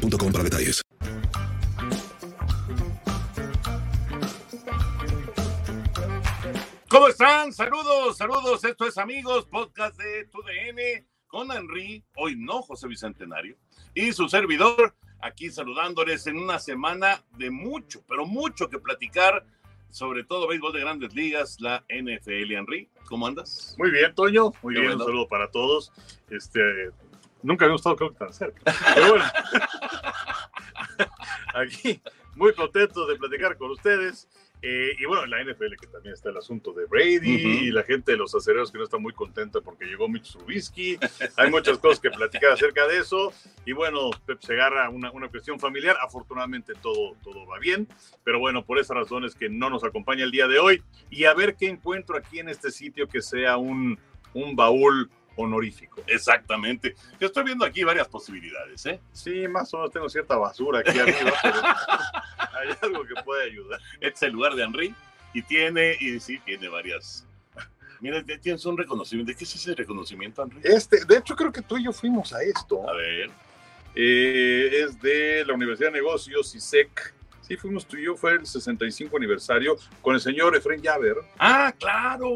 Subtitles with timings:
[0.00, 0.82] boostmobile.com para detalles.
[6.88, 7.52] ¿Cómo están?
[7.52, 8.64] Saludos, saludos.
[8.64, 13.56] Esto es Amigos, podcast de TUDN con Henry, hoy no José Bicentenario,
[13.94, 19.46] y su servidor, aquí saludándoles en una semana de mucho, pero mucho que platicar,
[19.90, 22.52] sobre todo béisbol de grandes ligas, la NFL.
[22.52, 23.76] Henry, ¿cómo andas?
[23.78, 24.52] Muy bien, Toño.
[24.62, 25.04] Muy Qué bien, bueno.
[25.04, 25.92] un saludo para todos.
[26.28, 26.90] Este,
[27.42, 28.60] nunca habíamos estado creo que tan cerca.
[28.94, 29.24] Pero bueno,
[31.54, 32.00] aquí
[32.34, 34.28] muy contentos de platicar con ustedes.
[34.62, 37.64] Eh, y bueno, en la NFL que también está el asunto de Brady Ujú.
[37.64, 40.98] y la gente de los acereros que no está muy contenta porque llegó Mitch Trubisky.
[41.36, 43.32] Hay muchas cosas que platicar acerca de eso.
[43.64, 45.96] Y bueno, Pep se agarra una, una cuestión familiar.
[46.02, 47.88] Afortunadamente todo, todo va bien.
[48.22, 50.82] Pero bueno, por esas razones que no nos acompaña el día de hoy.
[51.08, 53.98] Y a ver qué encuentro aquí en este sitio que sea un,
[54.34, 56.02] un baúl honorífico.
[56.06, 56.94] Exactamente.
[57.18, 59.00] Yo estoy viendo aquí varias posibilidades, ¿eh?
[59.12, 61.56] Sí, más o menos tengo cierta basura aquí arriba, pero
[62.58, 63.80] hay algo que puede ayudar.
[63.94, 64.94] Este es el lugar de Henry
[65.32, 67.26] y tiene, y sí, tiene varias.
[68.00, 69.30] Mira, tienes un reconocimiento.
[69.30, 70.60] ¿De qué es ese reconocimiento, Henry?
[70.64, 72.88] Este, de hecho, creo que tú y yo fuimos a esto.
[72.88, 73.30] A ver.
[73.94, 77.14] Eh, es de la Universidad de Negocios, ISEC.
[77.50, 81.16] Sí, fuimos tú y yo, fue el 65 aniversario con el señor Efren Yaver.
[81.36, 82.28] Ah, claro.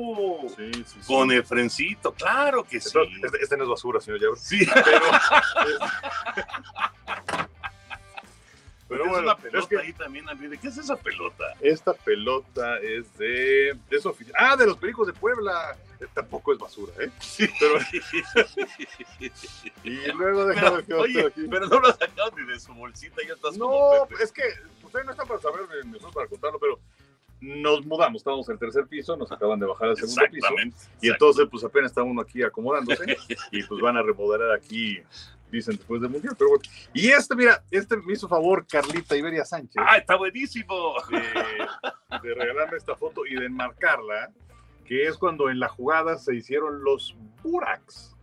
[0.56, 0.98] Sí, sí, sí.
[1.06, 2.98] Con Efrencito, claro que sí.
[3.22, 4.38] Este, este no es basura, señor Yaver.
[4.40, 4.66] Sí.
[4.66, 4.84] Pero,
[8.88, 10.26] pero es bueno, una pelota es que ahí también.
[10.50, 11.44] ¿De qué es esa pelota?
[11.60, 15.76] esta pelota es de, es ofici- Ah, de los Pericos de Puebla.
[16.00, 17.10] Eh, Tampoco es basura, ¿eh?
[17.20, 17.46] Sí.
[17.60, 17.78] Pero,
[19.84, 21.46] y luego déjame Pero, otro oye, aquí.
[21.50, 24.22] pero no lo sacado ni de su bolsita, ya estás como No, Pepe.
[24.24, 24.42] es que
[24.82, 26.78] ustedes no están para saber, nosotros para contarlo, pero
[27.40, 30.48] nos mudamos, estábamos en el tercer piso, nos acaban de bajar al segundo piso.
[31.00, 33.16] Y entonces, pues apenas está uno aquí acomodándose
[33.50, 34.98] y pues van a remodelar aquí,
[35.50, 36.34] dicen después del mundial.
[36.38, 36.62] Pero bueno.
[36.94, 40.94] Y este, mira, este me hizo favor Carlita Iberia Sánchez ¡Ah, está buenísimo!
[41.10, 41.18] de,
[42.28, 44.30] de regalarme esta foto y de enmarcarla,
[44.84, 48.14] que es cuando en la jugada se hicieron los Buraks,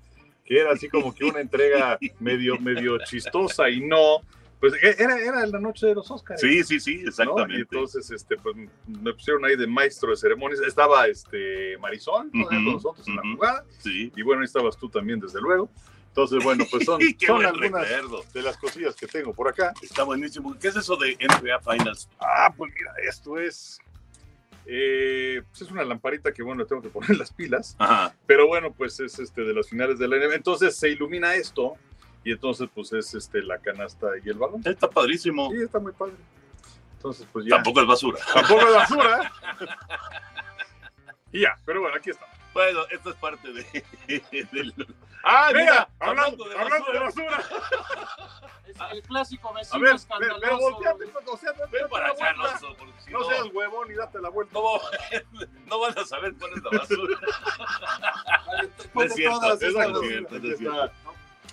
[0.45, 4.21] que era así como que una entrega medio, medio chistosa y no.
[4.59, 6.39] Pues era, era la noche de los Oscars.
[6.39, 7.09] Sí, sí, sí, ¿no?
[7.09, 7.55] exactamente.
[7.57, 8.55] Y entonces, este, pues,
[8.85, 10.59] me pusieron ahí de maestro de ceremonias.
[10.61, 13.65] Estaba este Marisol Ujú, con nosotros en la jugada.
[13.79, 14.11] Sí.
[14.15, 15.67] Y bueno, ahí estabas tú también, desde luego.
[16.09, 18.23] Entonces, bueno, pues son, son algunas recuerdo.
[18.35, 19.73] de las cosillas que tengo por acá.
[19.81, 20.55] Está buenísimo.
[20.59, 22.07] ¿Qué es eso de NBA Finals?
[22.19, 23.79] Ah, pues mira, esto es.
[24.65, 27.75] Eh, pues es una lamparita que, bueno, tengo que poner las pilas.
[27.79, 28.15] Ajá.
[28.25, 30.35] Pero bueno, pues es este de las finales de la NBA.
[30.35, 31.75] Entonces se ilumina esto.
[32.23, 34.61] Y entonces, pues es este la canasta y el balón.
[34.63, 35.49] Está padrísimo.
[35.51, 36.13] Sí, está muy padre.
[36.97, 37.55] Entonces, pues ya.
[37.55, 38.19] Tampoco es basura.
[38.31, 39.31] Tampoco es basura.
[41.31, 42.30] y ya, pero bueno, aquí está.
[42.53, 43.63] Bueno, esto es parte de.
[44.51, 44.73] del-
[45.23, 45.61] ¡Ah, mira!
[45.61, 47.43] Mira, hablando, hablando, de hablando de basura.
[48.67, 50.41] Es el clásico A vecino ver, escandaloso.
[50.41, 52.07] pero volteate, o sea, date Ven para.
[52.11, 52.75] Alonso,
[53.05, 54.53] si No no, seas huevón y date la vuelta.
[54.53, 54.79] no,
[55.67, 57.19] no van a saber cuál es la basura.
[58.95, 60.57] Es cierto, es cierto, es cierto, es está.
[60.57, 60.91] cierto.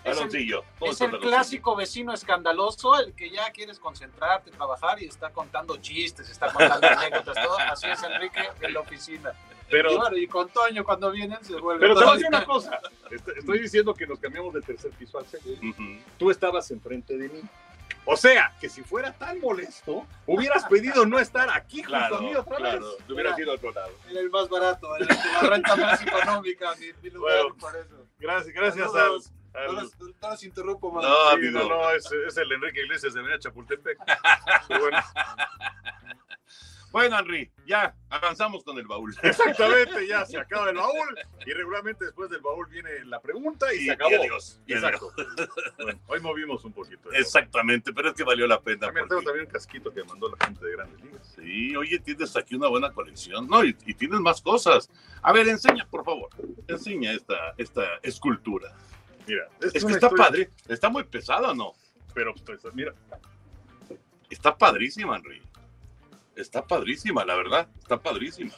[0.05, 0.65] Es el, Aloncillo.
[0.79, 5.77] ¿cómo es el clásico vecino escandaloso, el que ya quieres concentrarte, trabajar y está contando
[5.79, 7.59] chistes, está contando anécdotas, todo.
[7.59, 9.33] Así es Enrique en la oficina.
[9.71, 12.29] Pero, y, bueno, y con Toño cuando vienen se vuelve pero te voy a decir
[12.29, 12.81] una cosa.
[13.11, 15.61] Est- Estoy diciendo que nos cambiamos del tercer piso al segundo.
[15.69, 15.99] Ujú.
[16.19, 17.41] Tú estabas enfrente de mí.
[18.11, 22.29] O sea, que si fuera tan molesto, hubieras pedido no estar aquí junto a mí
[22.31, 22.81] Claro, otra claro.
[22.97, 23.07] vez.
[23.07, 23.93] Te hubieras ido al otro lado.
[24.11, 25.07] Era el más barato, era
[25.43, 27.55] la renta más económica, mi, mi lugar, Bueno.
[27.57, 28.07] por eso.
[28.19, 29.11] Gracias, gracias al,
[29.67, 31.05] No los, no los interrumpo más.
[31.05, 33.99] No, Sí, no, no, es, es el Enrique Iglesias de Avenida Chapultepec.
[34.69, 34.99] Bueno,
[36.91, 39.15] Bueno, Henry, ya avanzamos con el baúl.
[39.23, 41.19] exactamente, ya se acaba el baúl.
[41.47, 44.11] Y regularmente después del baúl viene la pregunta y, Y, se acabó.
[44.11, 44.61] y adiós.
[44.67, 45.13] Exacto.
[45.79, 47.13] Bueno, hoy movimos un poquito.
[47.13, 48.87] Exactamente, pero es que valió la pena.
[48.87, 51.35] También porque- tengo también un casquito que mandó la gente de Grandes Ligas.
[51.37, 53.47] Sí, oye, tienes aquí una buena colección.
[53.49, 54.91] No, y, y tienes más cosas.
[55.23, 56.31] A ver, enseña, por favor.
[56.69, 58.75] Enseña esta, esta escultura.
[59.27, 60.51] Mira, Es que está historia- padre.
[60.69, 61.75] Está muy pesada, ¿no?
[62.15, 62.95] Pero pues, mira,
[64.31, 65.43] Está padrísima, Henry.
[66.39, 67.69] Está padrísima, la verdad.
[67.79, 68.53] Está padrísima.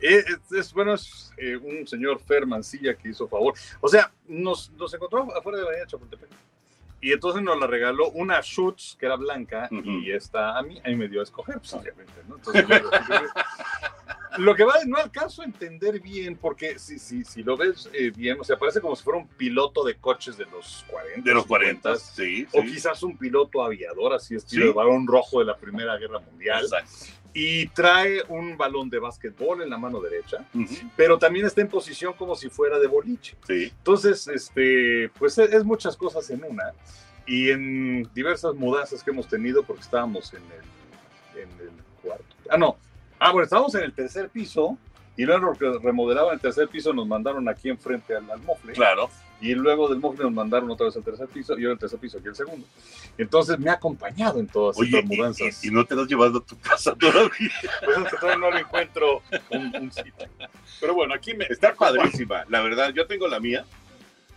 [0.00, 3.54] eh, es, es- bueno, es eh, un señor Fer Mancilla que hizo favor.
[3.80, 6.28] O sea, nos, nos encontró afuera de la avenida Chapultepec.
[7.00, 9.90] Y entonces nos la regaló una Schutz, que era blanca, Ujú.
[10.00, 12.36] y esta a mí, a mí me dio a escoger, pues obviamente, ¿no?
[12.36, 12.64] Entonces,
[14.38, 18.10] lo que va, no alcanzo a entender bien, porque si, si, si lo ves eh,
[18.10, 21.28] bien, o sea, parece como si fuera un piloto de coches de los 40.
[21.28, 22.46] De los 40, 50, sí.
[22.58, 22.72] O sí.
[22.72, 24.68] quizás un piloto aviador, así estilo Sí.
[24.68, 26.62] el balón rojo de la Primera Guerra Mundial.
[26.64, 26.90] Exacto.
[27.36, 31.68] Y trae un balón de básquetbol en la mano derecha, Ujú, pero también está en
[31.68, 33.36] posición como si fuera de boliche.
[33.46, 33.72] Sí.
[33.76, 36.72] Entonces, este, pues es, es muchas cosas en una.
[37.26, 41.70] Y en diversas mudanzas que hemos tenido, porque estábamos en el, en el
[42.02, 42.24] cuarto.
[42.48, 42.76] Ah, no.
[43.18, 44.78] Ah, bueno, estábamos en el tercer piso.
[45.16, 48.72] Y luego que remodelaban el tercer piso, nos mandaron aquí enfrente al, al mofle.
[48.72, 49.08] Claro.
[49.40, 51.56] Y luego del mofle nos mandaron otra vez al tercer piso.
[51.58, 52.66] Y ahora el tercer piso aquí el segundo.
[53.16, 55.64] Entonces me ha acompañado en todas Oye, estas mudanzas.
[55.64, 57.30] y- y no te lo has llevado a tu casa todavía.
[57.84, 60.12] Pues es que todavía no le encuentro un, un sitio.
[60.80, 61.44] Pero bueno, aquí me.
[61.46, 62.44] Está padrísima.
[62.48, 63.64] La verdad, yo tengo la mía.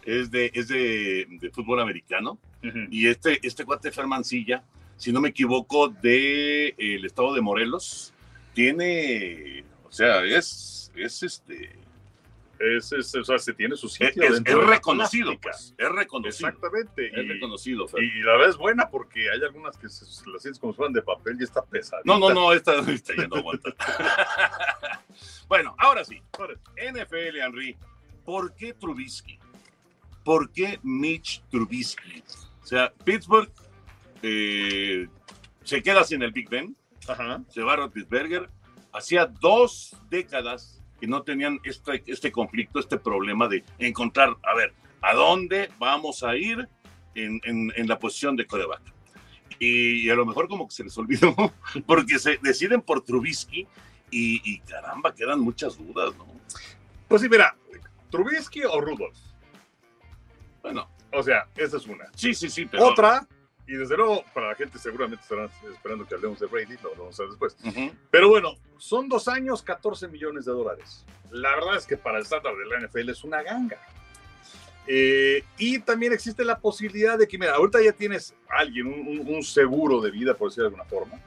[0.05, 2.37] Es de, es de, de fútbol americano.
[2.91, 4.63] Y este, este cuate Fermancilla,
[4.97, 8.13] si no me equivoco, de el estado de Morelos,
[8.53, 11.75] tiene, o sea, es, es este,
[12.59, 14.23] Es, es- o sea, se tiene su sitio.
[14.23, 16.49] es- reconocido, pues, es reconocido.
[16.49, 17.07] Exactamente.
[17.07, 18.01] Es Y- reconocido, Fer.
[18.03, 20.93] Y la verdad es buena porque hay algunas que se las sientes como si fueran
[20.93, 22.01] de papel y está pesada.
[22.03, 23.69] No, no, no, esta, esta ya no aguanta.
[25.47, 26.21] bueno, ahora sí.
[26.91, 27.77] NFL, Henry.
[28.25, 29.39] ¿Por qué Trubisky?
[30.23, 32.23] ¿Por qué Mitch Trubisky?
[32.61, 33.49] O sea, Pittsburgh
[34.21, 35.07] eh,
[35.63, 36.75] se queda sin el Big Ben,
[37.07, 37.41] Ajá.
[37.49, 38.49] se va a Roethlisberger.
[38.97, 44.73] Hacía dos décadas que no tenían este, este conflicto, este problema de encontrar, a ver,
[45.01, 46.67] ¿a dónde vamos a ir
[47.15, 48.81] en, en- en la posición de coreback?
[49.59, 51.35] Y, a lo mejor como que se les olvidó,
[51.85, 53.67] porque se deciden por Trubisky
[54.11, 56.25] y, y caramba, quedan muchas dudas, ¿no?
[57.07, 57.55] Pues sí, mira,
[58.09, 59.17] Trubisky o Rudolph.
[60.61, 62.05] Bueno, O sea, esa es una.
[62.15, 62.87] sí, sí, sí, pero...
[62.87, 63.27] Otra,
[63.67, 67.19] y desde luego, para la gente seguramente estarán esperando que hablemos de Brady, lo vamos
[67.19, 67.57] a ver después.
[67.65, 67.91] Ujú.
[68.11, 71.05] Pero bueno, son dos años, 14 millones de dólares.
[71.31, 73.79] La verdad es que para el estándar de la NFL es una ganga.
[74.87, 79.99] Eh, y también existe la posibilidad de que, mira, ahorita ya tienes alguien, un seguro
[79.99, 81.21] de vida, por decirlo de alguna forma.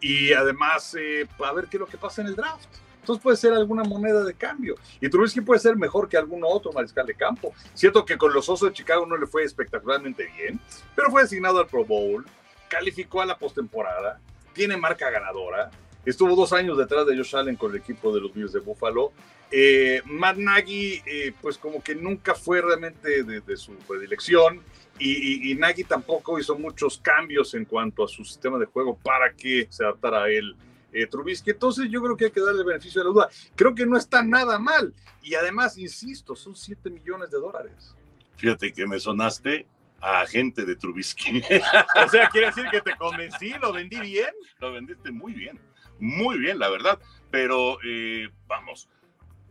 [0.00, 2.68] Y además, eh, a ver qué es lo que pasa en el draft.
[3.00, 4.74] Entonces puede ser alguna moneda de cambio.
[5.00, 7.54] Y Trubisky puede ser mejor que algún otro mariscal de campo.
[7.72, 10.60] Cierto que con los Osos de Chicago no le fue espectacularmente bien,
[10.94, 12.26] pero fue designado al Pro Bowl,
[12.68, 14.20] calificó a la postemporada,
[14.52, 15.70] tiene marca ganadora,
[16.10, 19.12] estuvo dos años detrás de Josh Allen con el equipo de los Bills de Buffalo.
[19.50, 24.62] Eh, Matt Nagy, eh, pues como que nunca fue realmente de, de su predilección.
[24.98, 25.10] Y,
[25.48, 29.32] y- y Nagy tampoco hizo muchos cambios en cuanto a su sistema de juego para
[29.32, 30.56] que se adaptara a él
[30.92, 31.50] eh, Trubisky.
[31.50, 33.28] Entonces yo creo que hay que darle el beneficio de la duda.
[33.54, 34.92] Creo que no está nada mal.
[35.22, 37.94] Y además, insisto, son 7 millones de dólares.
[38.36, 39.66] Fíjate que me sonaste
[40.00, 41.42] a agente de Trubisky.
[42.04, 44.30] O sea, quiere decir que te convencí, lo vendí bien.
[44.60, 45.58] Lo vendiste muy bien,
[46.00, 46.98] muy bien, la verdad.
[47.30, 48.88] Pero eh, vamos,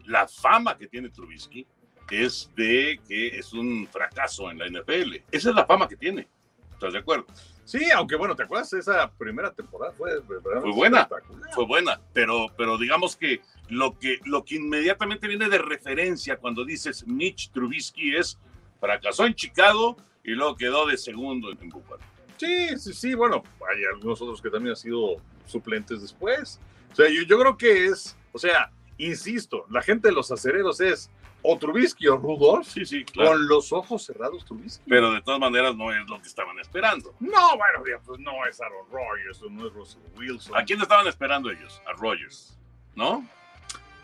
[0.05, 1.67] la fama que tiene Trubisky
[2.09, 5.15] es de que es un fracaso en la NFL.
[5.31, 6.27] Esa es la fama que tiene.
[6.73, 7.25] ¿Estás de acuerdo?
[7.65, 8.71] Sí, aunque bueno, ¿te acuerdas?
[8.73, 11.09] Esa primera temporada fue, Fue buena.
[11.53, 16.63] Fue buena, pero, pero digamos que lo, que lo que inmediatamente viene de referencia cuando
[16.63, 18.39] dices Mitch Trubisky es
[18.79, 21.99] fracasó en Chicago y luego quedó de segundo en Buffalo.
[22.37, 26.59] Sí, sí, sí, bueno, hay algunos otros que también han sido suplentes después.
[26.91, 30.79] O sea, yo, yo creo que es, o sea, insisto, la gente de los acereros
[30.81, 31.09] es
[31.43, 33.31] o Trubisky o Rudolph, Sí, sí, claro.
[33.31, 34.83] con los ojos cerrados Trubisky.
[34.89, 37.13] Pero de todas maneras no es lo que estaban esperando.
[37.19, 40.55] No, bueno, pues no es Aaron Rodgers, o no es Russell Wilson.
[40.57, 41.81] ¿A quién estaban esperando ellos?
[41.87, 42.57] A Rogers,
[42.95, 43.25] ¿no?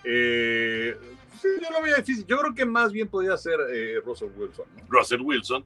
[0.04, 0.98] Eh,
[1.42, 2.26] sí, yo lo veía difícil.
[2.28, 4.66] Yo creo que más bien podría ser eh, Russell Wilson.
[4.78, 4.84] ¿no?
[4.90, 5.64] Russell Wilson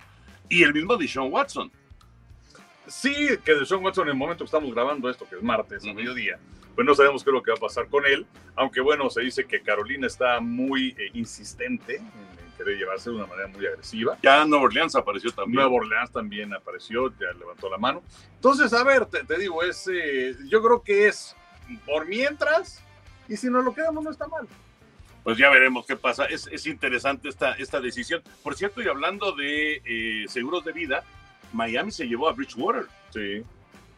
[0.50, 1.72] y el mismo Deshaun Watson.
[2.88, 3.14] Sí,
[3.44, 5.88] que de Sean Watson en el momento que estamos grabando esto, que es martes, a
[5.88, 5.96] Ujú.
[5.96, 6.40] mediodía,
[6.76, 8.26] pues no sabemos qué es lo que va a pasar con él,
[8.56, 13.16] aunque bueno, se dice que Carolina está muy eh, insistente en, en querer llevarse de
[13.18, 14.18] una manera muy agresiva.
[14.24, 15.56] Ya Nueva Orleans apareció también.
[15.62, 18.02] Nueva Orleans también apareció, ya levantó la mano.
[18.36, 21.36] Entonces, a ver, te, te digo, es, eh, yo creo que es
[21.86, 22.84] por mientras,
[23.28, 24.48] y si nos lo quedamos no está mal.
[25.24, 26.24] Pues ya veremos qué pasa.
[26.26, 28.24] Es, es interesante esta, esta decisión.
[28.42, 31.04] Por cierto, y hablando de eh, seguros de vida,
[31.54, 33.44] Miami se llevó a Bridgewater, Sí.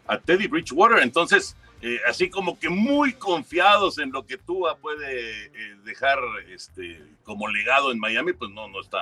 [0.07, 0.99] a Teddy Bridgewater.
[0.99, 7.01] Entonces, eh, así como que muy confiados en lo que Tua puede eh, dejar este,
[7.23, 9.01] como legado en Miami, pues no, no está.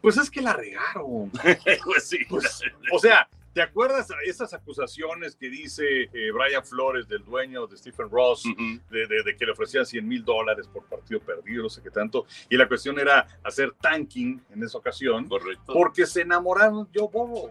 [0.00, 1.30] Pues es que la regaron.
[1.84, 2.18] pues sí.
[2.28, 2.62] Pues,
[2.92, 8.10] o sea, ¿te acuerdas esas acusaciones que dice eh, Brian Flores del dueño de Stephen
[8.10, 8.42] Ross?
[8.90, 11.90] De, de- de que le ofrecían 100 mil dólares por partido perdido, no sé qué
[11.90, 12.26] tanto.
[12.50, 15.72] Y la cuestión era hacer tanking en esa ocasión, Correcto.
[15.72, 17.50] porque se enamoraron Joe Burrow.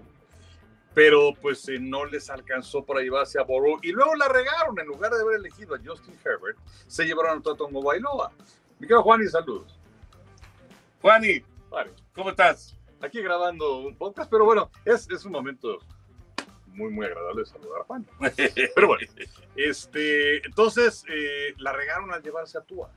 [0.95, 4.79] Pero pues eh, no les alcanzó para llevarse a Burrow y luego la regaron.
[4.79, 8.31] En lugar de haber elegido a Justin Herbert, se llevaron a Totomo Bailoa.
[8.79, 9.79] Mi querido Juan y saludos.
[11.01, 11.43] Juani,
[12.15, 12.75] ¿cómo estás?
[13.01, 15.79] aquí grabando un podcast, pero bueno, es, es un momento
[16.67, 18.05] muy, muy agradable de saludar a Juan.
[18.75, 19.07] Pero bueno,
[19.55, 22.91] este, entonces eh, la regaron al llevarse a Tua.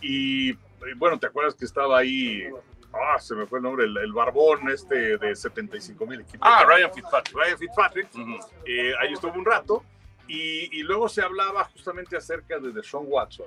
[0.00, 0.56] Y eh,
[0.96, 2.44] bueno, ¿te acuerdas que estaba ahí?
[2.92, 6.40] Ah, se me fue el nombre, el, el barbón este de 75 mil equipos.
[6.42, 7.36] Ah, Ryan Fitzpatrick.
[7.36, 8.08] Ryan Fitzpatrick.
[8.14, 8.38] Ujú.
[8.66, 9.84] Eh, ahí estuvo un rato.
[10.26, 13.46] Y, y luego se hablaba justamente acerca de Deshaun Watson.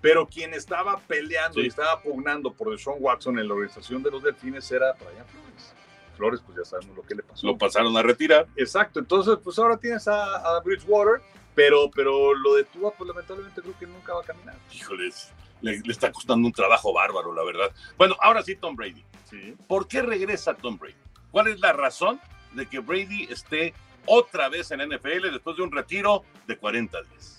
[0.00, 1.66] Pero quien estaba peleando Sí.
[1.66, 5.74] y estaba pugnando por Deshaun Watson en la organización de los Delfines era Brian Flores.
[6.16, 7.46] Flores, pues ya sabemos lo que le pasó.
[7.46, 8.46] Lo pasaron a retirar.
[8.56, 11.20] Exacto, entonces pues ahora tienes a, a Bridgewater,
[11.54, 14.54] pero, pero lo de Tua, pues lamentablemente creo que nunca va a caminar.
[14.72, 15.30] Híjoles,
[15.62, 17.70] le, le está costando un trabajo bárbaro, la verdad.
[17.96, 19.02] Bueno, ahora sí, Tom Brady.
[19.30, 19.54] Sí.
[19.66, 20.94] ¿Por qué regresa Tom Brady?
[21.30, 22.20] ¿Cuál es la razón
[22.52, 23.72] de que Brady esté
[24.04, 27.38] otra vez en NFL después de un retiro de 40 días?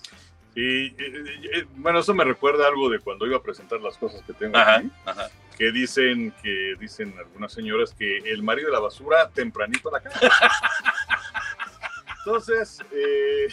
[0.56, 4.22] Y eh, eh, bueno, eso me recuerda algo de cuando iba a presentar las cosas
[4.22, 5.28] que tengo Ajá, aquí, ajá.
[5.58, 10.00] que dicen que dicen algunas señoras que el marido de la basura tempranito a la
[10.00, 10.20] casa.
[12.18, 13.48] Entonces, eh,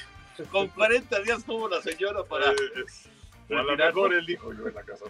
[0.51, 2.53] Con 40 días tuvo la señora para...
[3.57, 5.05] A lo mejor él dijo yo en la casa.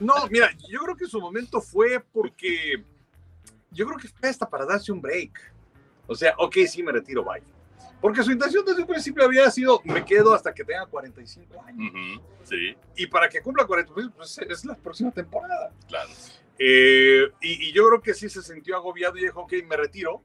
[0.00, 2.82] No, No, mira, yo creo que su momento fue porque
[3.70, 5.38] yo creo que fue hasta para darse un break.
[6.06, 7.42] O sea, ok, sí me retiro, bye.
[8.00, 11.90] Porque su intención desde un principio había sido, me quedo hasta que tenga 45 años.
[11.92, 15.72] Ujú, Sí, Y para que cumpla 45, pues es la próxima temporada.
[15.88, 16.08] claro.
[16.60, 20.24] Eh, y, y yo creo que sí se sintió agobiado y dijo, ok, me retiro.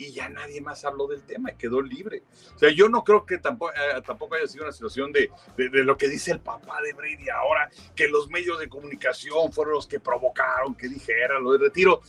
[0.00, 2.22] Y ya nadie más habló del tema y quedó libre.
[2.56, 5.68] O sea, yo no creo que tampoco, eh, tampoco haya sido una situación de, de,
[5.68, 9.74] de lo que dice el papá de Brady ahora, que los medios de comunicación fueron
[9.74, 12.00] los que provocaron que dijera lo de retiro.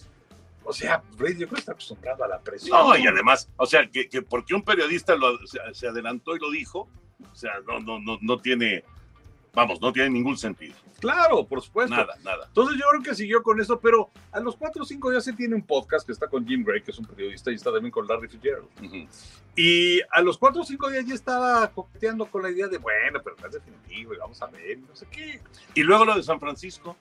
[0.64, 2.78] O sea, Brady yo creo que está acostumbrado a la presión.
[2.78, 6.40] No, y además, o sea, que, que porque un periodista lo, se, se adelantó y
[6.40, 6.88] lo dijo,
[7.30, 8.86] o sea, no, no, no, no tiene,
[9.54, 10.76] vamos, no tiene ningún sentido.
[11.02, 11.96] Claro, por supuesto.
[11.96, 12.46] Nada, nada.
[12.48, 15.34] Entonces yo creo que siguió con eso, pero a los cuatro o cinco días se
[15.34, 17.92] tiene un podcast que está con Jim Gray, que es un periodista, y está también
[17.92, 18.68] con Larry Fitzgerald.
[18.84, 19.08] Ujú.
[19.56, 23.20] Y a los cuatro o cinco días ya estaba coqueteando con la idea de, bueno,
[23.24, 25.42] pero no es definitivo y vamos a ver, no sé qué.
[25.74, 26.96] Y luego lo de San Francisco.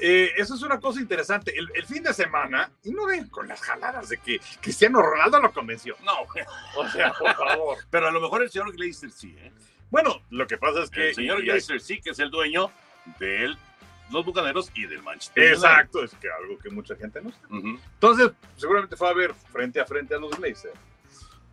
[0.00, 1.56] Eh, eso es una cosa interesante.
[1.56, 5.40] El, el fin de semana, y no ven con las jaladas de que Cristiano Ronaldo
[5.40, 5.96] lo convenció.
[6.04, 6.12] No,
[6.76, 7.78] O sea, por favor.
[7.90, 9.52] pero a lo mejor el señor Glazer sí, ¿eh?
[9.90, 11.08] Bueno, lo que pasa es que...
[11.08, 12.70] El señor Glazer sí, que es el dueño
[13.18, 13.54] de
[14.10, 15.56] los Bucaneros y del Manchester United.
[15.56, 17.78] Exacto, es que algo que mucha gente no sabe.
[17.94, 20.74] Entonces, seguramente fue a ver frente a frente a los Blazers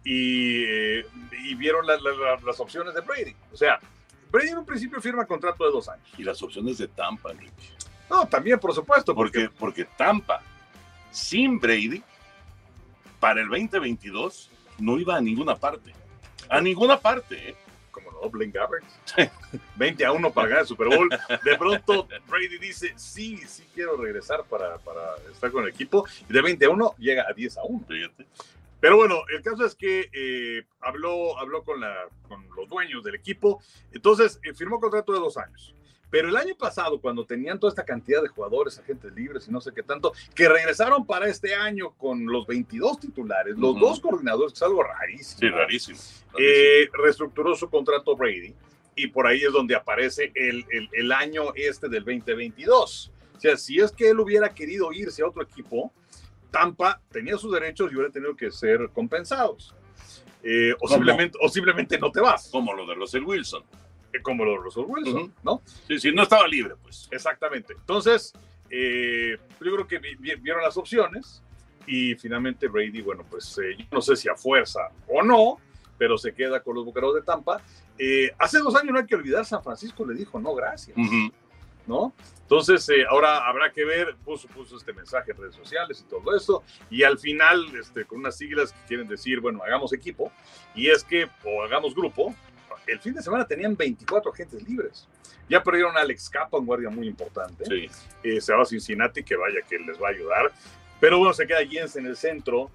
[0.03, 1.05] y, eh,
[1.43, 3.35] y vieron la- la- la- las opciones de Brady.
[3.51, 3.79] O sea,
[4.31, 6.07] Brady en un principio firma contrato de dos años.
[6.17, 7.69] Y las opciones de Tampa, Enrique.
[8.09, 10.41] No, también, por supuesto, porque, Porque, porque Tampa,
[11.11, 12.03] sin Brady,
[13.19, 15.93] para el 2022, no iba a ninguna parte.
[16.49, 17.55] A ninguna parte, ¿eh?
[18.21, 18.85] No, Blaine Gabbert,
[19.75, 21.09] 20 a 1 para ganar el Super Bowl.
[21.43, 26.05] De pronto, Brady dice, sí, sí quiero regresar para, para estar con el equipo.
[26.29, 27.85] Y de 20 a 1 llega a 10 a 1.
[27.87, 28.25] Fíjate.
[28.79, 33.15] Pero bueno, el caso es que eh, habló, habló con, la, con los dueños del
[33.15, 35.74] equipo, entonces eh, firmó contrato de dos años.
[36.09, 39.59] Pero el año pasado, cuando tenían toda esta cantidad de jugadores, agentes libres y no
[39.59, 43.79] sé qué tanto, que regresaron para este año con los 22 titulares, los Ujú.
[43.79, 45.39] dos coordinadores, que es algo rarísimo.
[45.39, 45.97] Sí, rarísimo.
[45.97, 46.39] rarísimo.
[46.39, 48.53] Eh, reestructuró su contrato Brady
[48.95, 53.11] y por ahí es donde aparece el, el, el año este del 2022.
[53.35, 55.91] O sea, si es que él hubiera querido irse a otro equipo,
[56.51, 59.75] Tampa tenía sus derechos y hubiera tenido que ser compensados.
[60.41, 63.63] Eh, o, simplemente, o simplemente no te vas, Como lo de Russell Wilson.
[64.21, 65.31] Como lo Russell Wilson, Ujú.
[65.43, 65.61] ¿no?
[65.87, 67.07] Sí, sí, no estaba libre, pues.
[67.11, 67.73] Exactamente.
[67.73, 68.33] Entonces,
[68.69, 71.41] eh, yo creo que vi- vi- vieron las opciones
[71.87, 75.59] y finalmente Brady, bueno, pues eh, yo no sé si a fuerza o no,
[75.97, 77.61] pero se queda con los bucaneros de Tampa.
[77.97, 80.97] Eh, hace dos años no hay que olvidar, San Francisco le dijo no, gracias.
[81.87, 82.13] ¿no?
[82.41, 86.35] Entonces, eh, ahora habrá que ver, puso, puso este mensaje en redes sociales y todo
[86.35, 90.31] esto, y al final, este, con unas siglas que quieren decir, bueno, hagamos equipo,
[90.73, 92.33] y es que, o hagamos grupo,
[92.87, 95.07] el fin de semana tenían 24 agentes libres.
[95.49, 97.87] Ya perdieron a Alex Capa, un guardia muy importante Sí.
[98.23, 100.51] eh, se va a Cincinnati, que vaya que les va a ayudar.
[100.99, 102.71] Pero bueno, se queda Jens en el centro.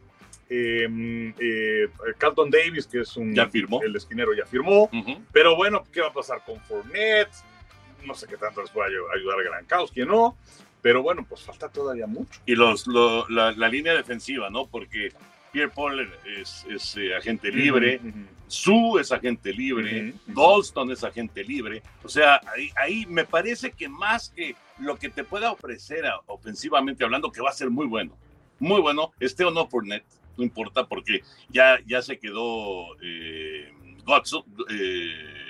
[0.49, 1.89] Eh, eh,
[2.19, 3.35] Carlton Davis, que es un.
[3.35, 3.81] Ya firmó.
[3.83, 4.91] El esquinero ya firmó.
[5.33, 7.31] Pero bueno, ¿qué va a pasar con Fournette?
[8.05, 10.37] No sé qué tanto les puede ayu- ayudar a Gronkowski, ¿no?
[10.83, 12.41] Pero bueno, pues falta todavía mucho.
[12.47, 14.67] Y los, lo- la, la línea defensiva, ¿no?
[14.67, 15.13] Porque
[15.53, 18.19] Pierre Paul es, es, eh, agente libre, Ujú.
[18.47, 20.41] Sue es agente libre, Ujú.
[20.57, 21.83] Dalston es agente libre.
[22.05, 26.21] O sea, ahí, ahí me parece que más que lo que te pueda ofrecer a-
[26.27, 28.17] ofensivamente hablando, que va a ser muy bueno,
[28.59, 30.05] muy bueno, este o no por net.
[30.37, 33.71] no importa porque ya, ya se quedó eh,
[34.05, 35.50] Godson, eh,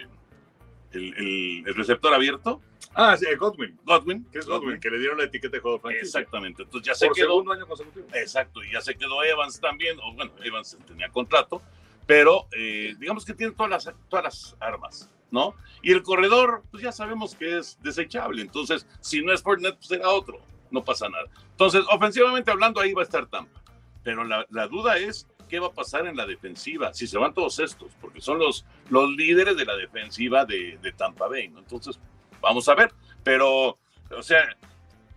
[0.92, 2.60] el, el- el receptor abierto,
[2.92, 3.78] Ah, sí, Godwin.
[3.84, 4.24] Godwin.
[4.32, 6.00] Que es Godwin, que le dieron la etiqueta de franquicia.
[6.00, 6.64] Exactamente.
[6.64, 7.26] Entonces ya se Por quedó.
[7.28, 8.06] segundo año consecutivo.
[8.14, 11.62] Exacto, y ya se quedó Evans también, o bueno, Evans tenía contrato,
[12.06, 15.54] pero eh, digamos que tiene todas las, todas las armas, ¿no?
[15.82, 19.86] Y el corredor, pues ya sabemos que es desechable, entonces si no es Fortnite, pues
[19.86, 20.40] será otro,
[20.72, 21.26] no pasa nada.
[21.52, 23.62] Entonces, ofensivamente hablando, ahí va a estar Tampa,
[24.02, 27.34] pero la, la duda es qué va a pasar en la defensiva, si se van
[27.34, 31.58] todos estos, porque son los, los líderes de la defensiva de, de Tampa Bay, ¿no?
[31.58, 31.98] Entonces,
[32.40, 32.92] vamos a ver,
[33.24, 33.78] pero,
[34.16, 34.56] o sea,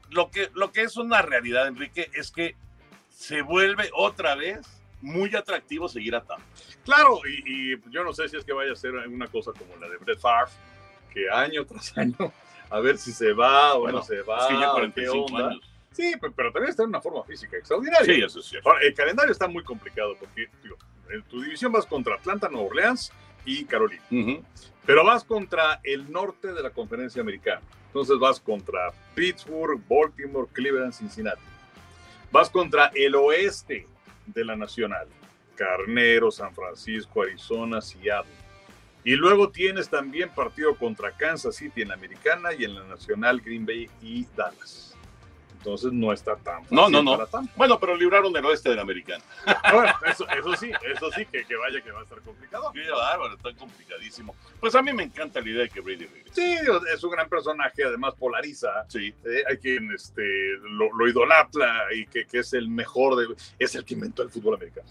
[0.09, 2.55] lo que, lo que es una realidad, Enrique, es que
[3.09, 4.67] se vuelve otra vez
[5.01, 6.45] muy atractivo seguir a Tampa.
[6.83, 9.75] Claro, y, y yo no sé si es que vaya a ser una cosa como
[9.77, 10.51] la de Brett Favre,
[11.13, 12.33] que año tras año,
[12.69, 14.39] a ver si se va o Bueno, no se va.
[14.39, 15.49] es que ya o 45 qué onda.
[15.49, 15.72] años.
[15.93, 18.05] Sí, pe- pero también está en una forma física extraordinaria.
[18.05, 18.69] Sí, eso es cierto.
[18.69, 20.75] Ahora, el calendario está muy complicado porque digo,
[21.09, 23.11] en tu división vas contra Atlanta, Nueva Orleans
[23.45, 24.03] y Carolina.
[24.85, 27.61] Pero vas contra el norte de la conferencia americana.
[27.87, 31.41] Entonces vas contra Pittsburgh, Baltimore, Cleveland, Cincinnati.
[32.31, 33.87] Vas contra el oeste
[34.25, 35.07] de la nacional.
[35.55, 38.31] Carnero, San Francisco, Arizona, Seattle.
[39.03, 43.41] Y luego tienes también partido contra Kansas City en la americana y en la nacional
[43.41, 44.92] Green Bay y Dallas.
[45.63, 47.17] Entonces no está tan No, no, fácil no.
[47.17, 47.53] para Tampa.
[47.55, 49.23] Bueno, pero libraron del oeste del americano.
[49.73, 52.71] Bueno, eso, eso sí, eso sí, que, que vaya que va a estar complicado.
[52.73, 54.35] Qué bárbaro, está complicadísimo.
[54.59, 56.31] Pues a mí me encanta la idea de que Brady regrese.
[56.33, 56.57] Sí,
[56.93, 58.69] es un gran personaje, además polariza.
[58.89, 60.23] Sí, Eh, hay quien este,
[60.63, 64.29] lo, lo idolatra y que, que es el mejor, de, es el que inventó el
[64.29, 64.87] fútbol americano.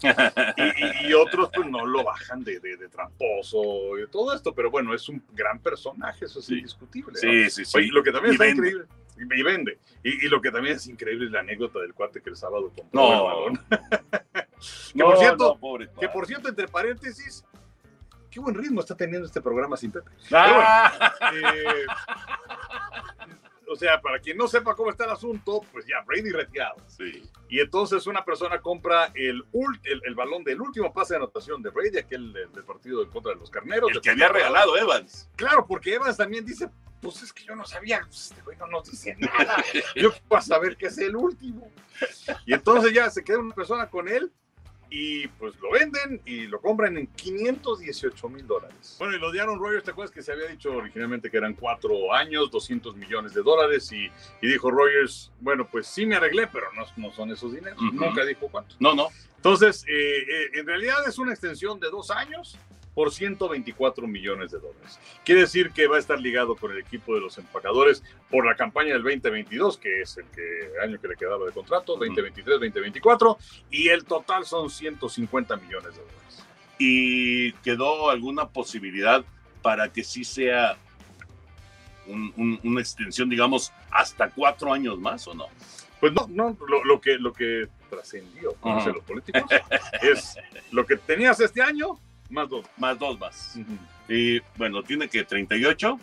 [0.57, 4.53] Y, y- y otros pues no lo bajan de, de, de tramposo y todo esto,
[4.53, 6.55] pero bueno, es un gran personaje, eso es Sí.
[6.55, 7.13] indiscutible.
[7.13, 7.19] ¿no?
[7.19, 7.65] sí, sí.
[7.65, 7.77] sí.
[7.77, 8.57] Oye, lo que también Y está vende.
[8.69, 8.85] increíble,
[9.17, 12.29] y, vende, y, y lo que también es increíble es la anécdota del cuate que
[12.29, 13.59] el sábado compró el No, balón.
[14.93, 17.43] Que No, por cierto, no, pobre Que por cierto, entre paréntesis,
[18.31, 20.09] qué buen ritmo está teniendo este programa sin Pepe.
[20.31, 21.85] Ah, Eh,
[23.67, 26.75] o sea, para quien no sepa cómo está el asunto, pues ya, Brady retirado.
[26.87, 27.23] sí.
[27.53, 31.61] Y entonces una persona compra el, ult- el, el balón del último pase de anotación
[31.61, 33.91] de Brady, aquel del, del partido en contra de los carneros.
[33.91, 35.29] El que había regalado Evans.
[35.35, 36.67] Claro, porque Evans también dice,
[36.99, 39.63] pues es que yo no sabía, pues este güey no nos dice nada.
[39.95, 41.71] Yo quiero saber que es el último.
[42.47, 44.31] Y entonces ya se queda una persona con él
[44.95, 48.95] y pues lo venden y lo compran en 518 mil dólares.
[48.99, 51.55] Bueno, y lo de Aaron Rodgers, ¿te acuerdas que se había dicho originalmente que eran
[51.55, 53.91] cuatro años, 200 millones de dólares?
[53.91, 54.05] Y,
[54.39, 57.81] y dijo Rodgers, bueno, pues sí me arreglé, pero no, no son esos dineros.
[57.81, 57.91] Ujú.
[57.91, 58.75] Nunca dijo cuánto.
[58.79, 59.07] No, no.
[59.35, 62.55] Entonces, eh, eh, en realidad es una extensión de dos años
[62.93, 64.99] por 124 millones de dólares.
[65.25, 68.55] Quiere decir que va a estar ligado con el equipo de los empacadores por la
[68.55, 73.37] campaña del 2022, que es el que, año que le quedaba de contrato, 2023-2024,
[73.71, 76.43] y el total son 150 millones de dólares.
[76.77, 79.23] Y quedó alguna posibilidad
[79.61, 80.77] para que sí sea
[82.05, 85.47] un- un- una extensión, digamos, hasta cuatro años más o no.
[85.99, 88.77] Pues no, no lo, lo que, lo que trascendió, Ajá.
[88.79, 89.43] dicen los políticos,
[90.01, 90.37] es
[90.71, 91.97] lo que tenías este año,
[92.33, 92.65] más dos.
[92.77, 93.55] Más dos más.
[93.57, 93.77] Ujú.
[94.13, 95.99] Y bueno, tiene que 38,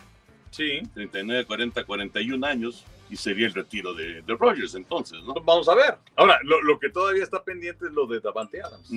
[0.51, 5.33] Sí, 39, 40, 41 años y sería el retiro de, de Rogers entonces, ¿no?
[5.33, 5.97] vamos a ver.
[6.15, 8.91] Ahora, lo, lo que todavía está pendiente es lo de Davante Adams.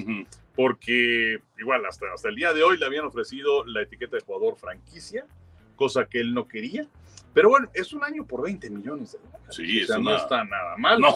[0.55, 4.57] Porque igual hasta, hasta el día de hoy le habían ofrecido la etiqueta de jugador
[4.57, 5.27] franquicia,
[5.77, 6.87] cosa que él no quería.
[7.35, 9.47] Pero bueno, es un año por 20 millones de dólares.
[9.51, 11.01] Sí, o sea, no está nada mal.
[11.01, 11.15] No,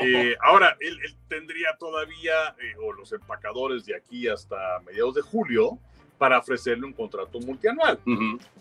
[0.00, 5.22] Eh, ahora, él, él tendría todavía, eh, o los empacadores de aquí hasta mediados de
[5.22, 5.78] julio,
[6.18, 7.98] para ofrecerle un contrato multianual,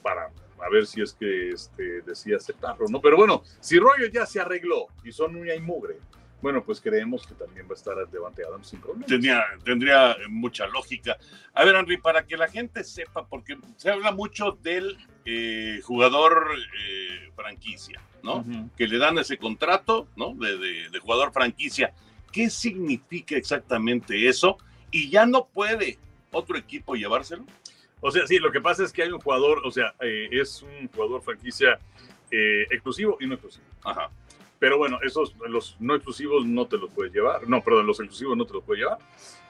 [0.01, 0.29] para
[0.63, 3.01] a ver si es que este, decía aceptarlo, ¿no?
[3.01, 5.97] Pero bueno, si Rollo ya se arregló y son uña y mugre,
[6.43, 9.05] bueno, pues creemos que también va a estar Devante Adams sin problema.
[9.05, 11.17] Tenía, tendría mucha lógica.
[11.53, 16.49] A ver, Henry, para que la gente sepa, porque se habla mucho del eh, jugador
[16.87, 18.45] eh, franquicia, ¿no?
[18.77, 20.35] Que le dan ese contrato, ¿no?
[20.35, 21.93] De, de- de jugador franquicia.
[22.31, 24.57] ¿Qué significa exactamente eso?
[24.91, 25.97] Y ya no puede
[26.31, 27.45] otro equipo llevárselo.
[28.01, 30.61] O sea, sí, lo que pasa es que hay un jugador, o sea, eh, es
[30.61, 31.79] un jugador franquicia
[32.31, 33.65] eh, exclusivo y no exclusivo.
[33.83, 34.09] Ajá.
[34.63, 37.49] Pero bueno, esos, los no exclusivos no te los puedes llevar.
[37.49, 38.97] No, perdón, los exclusivos no te los puedes llevar.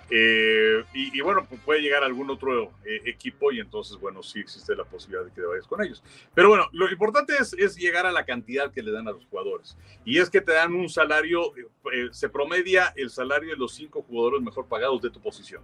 [0.09, 4.75] Eh, y, y bueno, puede llegar algún otro eh, equipo y entonces, bueno, sí existe
[4.75, 6.01] la posibilidad de que te vayas con ellos.
[6.33, 9.23] Pero bueno, lo importante es, es llegar a la cantidad que le dan a los
[9.27, 9.77] jugadores.
[10.03, 13.75] Y es que te dan un salario, eh, eh, se promedia el salario de los
[13.75, 15.61] cinco jugadores mejor pagados de tu posición.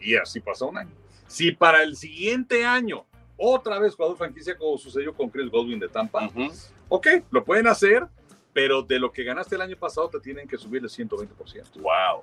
[0.00, 0.94] Y así pasa un año.
[1.26, 3.04] Si para el siguiente año
[3.36, 6.50] otra vez jugador franquicia como sucedió con Chris Godwin de Tampa, Ujú.
[6.88, 8.06] Ok, lo pueden hacer,
[8.52, 11.80] pero de lo que ganaste el año pasado te tienen que subir el 120%.
[11.80, 12.22] Wow.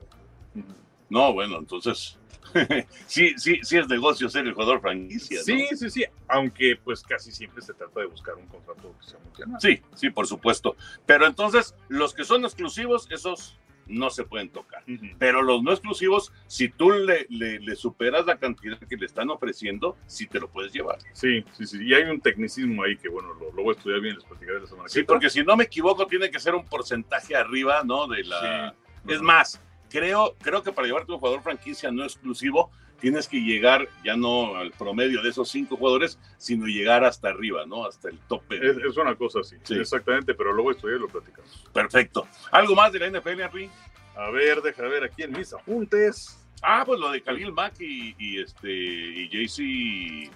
[1.10, 2.17] No, bueno, entonces
[3.08, 5.39] sí, sí, sí es negocio ser el jugador franquicia.
[5.39, 5.43] ¿no?
[5.43, 9.19] Sí, sí, sí, aunque pues casi siempre se trata de buscar un contrato que sea
[9.19, 9.62] multianual.
[9.62, 10.75] Sí, sí, por supuesto.
[11.06, 14.84] Pero entonces, los que son exclusivos, esos no se pueden tocar.
[15.19, 19.30] Pero los no exclusivos, si tú le, le- le superas la cantidad que le están
[19.30, 20.98] ofreciendo, sí te lo puedes llevar.
[21.13, 21.80] Sí, sí, sí.
[21.84, 24.60] Y hay un tecnicismo ahí que, bueno, lo, lo voy a estudiar bien, les platicaré
[24.60, 28.08] la semana Sí, porque si no me equivoco, tiene que ser un porcentaje arriba, ¿no?
[28.08, 28.76] De la.
[29.06, 29.13] Sí.
[29.13, 33.88] Es más, creo, creo que para llevarte un jugador franquicia no exclusivo, tienes que llegar
[34.03, 37.86] ya no al promedio de esos cinco jugadores, sino llegar hasta arriba, ¿no?
[37.86, 38.58] Hasta el tope.
[38.58, 39.75] Es, es una cosa así, Sí.
[39.79, 41.65] exactamente, pero lo voy a estudiar y lo platicamos.
[41.73, 42.27] Perfecto.
[42.51, 43.69] ¿Algo más de la NFL, Henry?
[44.15, 46.39] A ver, deja ver aquí en mis apuntes.
[46.62, 50.31] Ah, pues lo de Khalil Mack y, y este y JC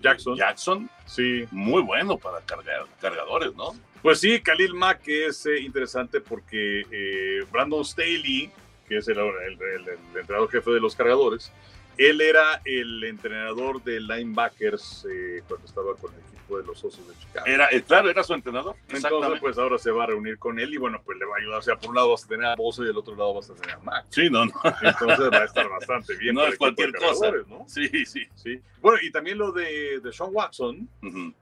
[0.00, 0.36] Jackson.
[0.36, 3.72] Jackson, Sí, muy bueno para cargar, cargadores, ¿no?
[4.02, 8.50] Pues sí, Khalil Mack es eh, interesante porque eh, Brandon Staley,
[8.86, 9.28] que es el, el-
[9.60, 11.50] el- el entrenador jefe de los cargadores,
[11.98, 17.06] él era el entrenador de linebackers eh, cuando estaba con el equipo de los Osos
[17.06, 17.46] de Chicago.
[17.46, 18.76] Era, eh, claro, era su entrenador.
[18.88, 21.40] Entonces, pues ahora se va a reunir con él y bueno, pues le va a
[21.40, 21.58] ayudar.
[21.58, 23.50] O sea, por un lado vas a tener a Bosa y del otro lado vas
[23.50, 24.06] a tener a Mack.
[24.08, 24.52] Sí, no, no.
[24.82, 26.34] Entonces va a estar bastante bien.
[26.34, 27.30] No es cualquier cosa.
[27.46, 27.64] ¿no?
[27.68, 28.22] Sí, sí.
[28.34, 28.60] Sí.
[28.80, 30.88] Bueno, y también lo de, de Sean Watson,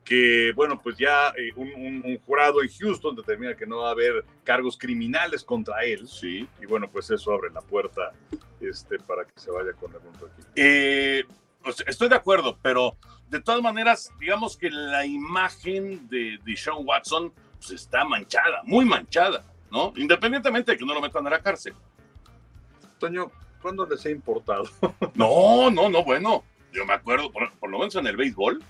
[0.05, 3.89] que bueno, pues ya eh, un, un- un jurado en Houston determina que no va
[3.89, 6.09] a haber cargos criminales contra él.
[6.09, 6.49] Sí.
[6.61, 8.13] Y bueno, pues eso abre la puerta
[8.61, 10.29] este, para que se vaya con algún equipo.
[10.57, 11.25] Eh,
[11.87, 12.97] estoy de acuerdo, pero
[13.29, 18.85] de todas maneras, digamos que la imagen de, de Sean Watson pues, está manchada, muy
[18.85, 19.93] manchada, ¿no?
[19.97, 21.75] Independientemente de que no lo metan a la cárcel.
[22.99, 24.65] Toño, ¿cuándo les ha importado?
[25.15, 28.63] No, no, no, bueno, yo me acuerdo, por, por lo menos en el béisbol,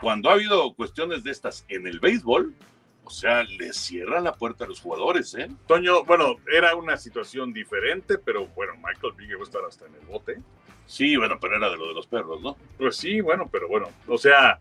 [0.00, 2.54] cuando ha habido cuestiones de estas en el béisbol,
[3.04, 5.50] o sea, le cierran la puerta a los jugadores, ¿eh?
[5.66, 9.94] Toño, bueno, era una situación diferente, pero bueno, Michael Vick llegó a estar hasta en
[9.94, 10.40] el bote.
[10.90, 12.56] Sí, bueno, pero era de lo de los perros, ¿no?
[12.76, 14.58] Pues sí, bueno, pero bueno, o sea,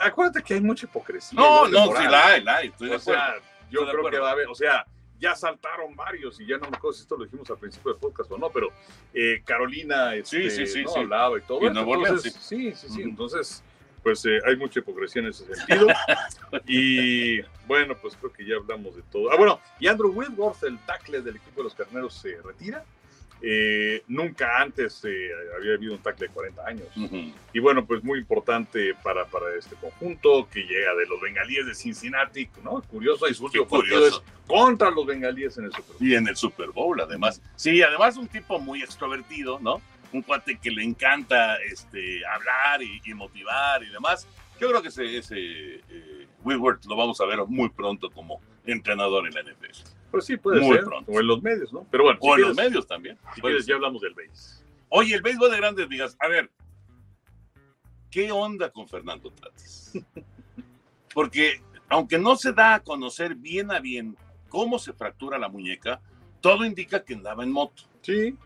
[0.00, 1.36] acuérdate que hay mucha hipocresía.
[1.36, 2.04] No, no, moral.
[2.04, 3.34] sí la hay, la hay, estoy de O sea,
[3.68, 4.86] yo Estoy creo que va a haber, o sea,
[5.18, 8.00] ya saltaron varios y ya no me acuerdo si esto lo dijimos al principio del
[8.00, 8.68] podcast o no, pero
[9.12, 10.90] eh, Carolina este, Sí, sí, sí, ¿no?
[10.90, 10.98] sí.
[11.00, 11.60] hablaba y todo.
[11.60, 13.02] Y Orleans, entonces, sí, sí, sí.
[13.02, 13.64] Entonces,
[14.04, 15.88] pues eh, hay mucha hipocresía en ese sentido.
[16.68, 19.32] y bueno, pues creo que ya hablamos de todo.
[19.32, 22.84] Ah, bueno, y Andrew Whitworth, el tackle del equipo de los carneros, se retira.
[23.42, 26.86] Eh, nunca antes eh, había habido un tackle de 40 años.
[27.52, 31.74] Y bueno, pues muy importante para, para este conjunto que llega de los bengalíes de
[31.74, 32.82] Cincinnati, ¿no?
[32.82, 34.22] Curioso, y su último curioso.
[34.46, 36.08] contra los bengalíes en el Super Bowl.
[36.08, 37.42] Y en el Super Bowl, además.
[37.56, 39.80] Sí, además un tipo muy extrovertido, ¿no?
[40.12, 44.26] Un cuate que le encanta este, hablar y, y motivar y demás.
[44.60, 49.34] Yo creo que ese, ese eh, lo vamos a ver muy pronto como entrenador en
[49.34, 49.95] la NFL.
[50.16, 50.84] Pues sí, puede Muy ser.
[50.84, 51.12] pronto.
[51.12, 51.86] O en los medios, ¿no?
[51.90, 53.18] Pero bueno, O si en los quieres- medios también.
[53.34, 53.72] Si quieres, ser.
[53.72, 54.64] ya hablamos del base.
[54.88, 56.16] Oye, el béisbol de grandes ligas.
[56.20, 56.50] A ver,
[58.10, 59.92] ¿qué onda con Fernando Tatis?
[61.14, 64.16] Porque aunque no se da a conocer bien a bien
[64.48, 66.00] cómo se fractura la muñeca,
[66.40, 67.82] todo indica que andaba en moto.
[68.02, 68.36] Sí.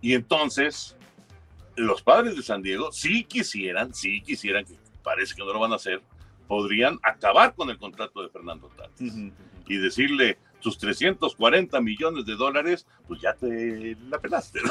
[0.00, 0.96] Y entonces,
[1.76, 5.72] los padres de San Diego, si quisieran, si quisieran, que parece que no lo van
[5.72, 6.00] a hacer,
[6.48, 9.14] podrían acabar con el contrato de Fernando Tatis
[9.66, 14.60] y decirle tus 340 millones de dólares, pues ya te la pelaste.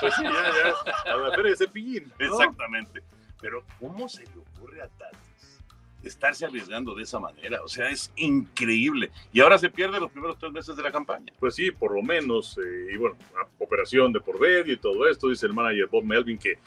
[0.00, 1.12] Pues sí, ya, ya.
[1.12, 2.12] A la feria de cepillín.
[2.18, 2.26] ¿no?
[2.26, 3.02] Exactamente.
[3.40, 5.21] Pero ¿cómo se le ocurre a Tatis
[6.04, 7.62] estarse arriesgando de esa manera?
[7.62, 9.10] O sea, es increíble.
[9.32, 11.32] Y ahora se pierde los primeros tres meses de la campaña.
[11.38, 12.58] Pues sí, por lo menos.
[12.58, 13.16] eh, y bueno,
[13.58, 16.58] operación de por medio y todo esto, dice el manager Bob Melvin, que,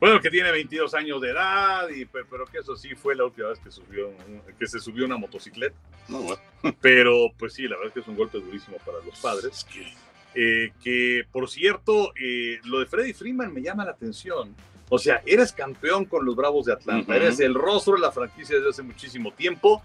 [0.00, 3.24] bueno, que tiene 22 años de edad, y, pe- pero que eso sí fue la
[3.24, 4.10] última vez que, subió,
[4.58, 5.76] que se subió una motocicleta.
[6.08, 6.42] No, bueno,
[6.80, 9.44] Pero pues sí, la verdad es que es un golpe durísimo para los padres.
[9.58, 9.94] es que
[10.36, 14.54] Eh, que por cierto, eh, lo de Freddy Freeman me llama la atención.
[14.94, 17.20] O sea, eres campeón con los Bravos de Atlanta, Ujú.
[17.20, 19.82] eres el rostro de la franquicia desde hace muchísimo tiempo.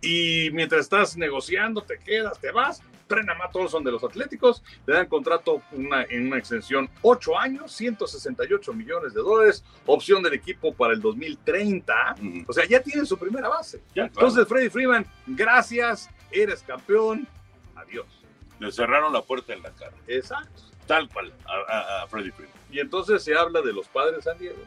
[0.00, 2.82] Y mientras estás negociando, te quedas, te vas.
[3.08, 7.38] Traen a Matt Olson de los Atléticos, le dan contrato una, en una extensión 8
[7.38, 12.16] años, 168 millones de dólares, opción del equipo para el 2030.
[12.20, 13.78] ujú, O sea, ya tienen su primera base.
[13.94, 14.28] ya, claro.
[14.28, 17.26] Entonces, Freddy Freeman, gracias, eres campeón,
[17.74, 18.06] adiós.
[18.60, 19.94] le cerraron la puerta en la cara.
[20.08, 20.62] Exacto.
[20.86, 22.54] Tal cual a, a- a Freddie Freeman.
[22.70, 24.58] Y entonces se habla de los padres de San Diego,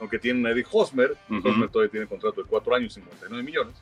[0.00, 1.48] aunque tienen a Eddie Hosmer, Ujú.
[1.48, 3.74] Hosmer todavía tiene contrato de cuatro años, 59 millones.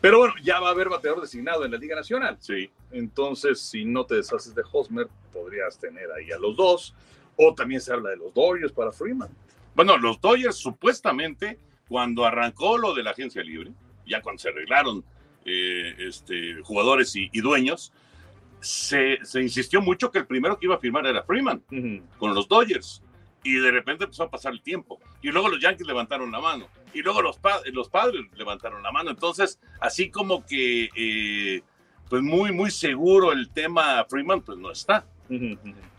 [0.00, 2.36] Pero bueno, ya va a haber bateador designado en la Liga Nacional.
[2.40, 2.70] Sí.
[2.92, 6.94] Entonces, si no te deshaces de Hosmer, podrías tener ahí a los dos.
[7.36, 9.28] O también se habla de los Dodgers para Freeman.
[9.74, 13.72] Bueno, los Dodgers supuestamente, cuando arrancó lo de la agencia libre,
[14.06, 15.04] ya cuando se arreglaron
[15.44, 17.92] eh, este, jugadores y, y dueños,
[18.60, 21.62] se, se insistió mucho que el primero que iba a firmar era Freeman
[22.18, 23.02] con los Dodgers.
[23.44, 24.98] Y de repente empezó a pasar el tiempo.
[25.22, 26.66] Y luego los Yankees levantaron la mano.
[26.92, 29.10] Y luego los, pa- los padres levantaron la mano.
[29.10, 31.62] Entonces, así como que, eh,
[32.10, 35.06] pues muy, muy seguro el tema Freeman, pues no está.